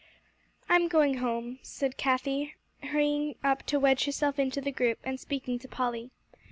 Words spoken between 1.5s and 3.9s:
said Cathie, hurrying up to